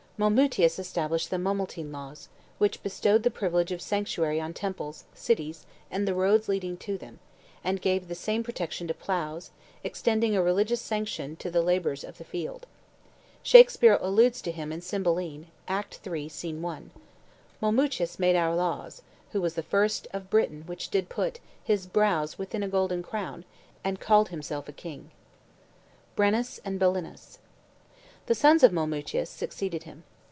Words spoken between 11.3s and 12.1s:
to the labors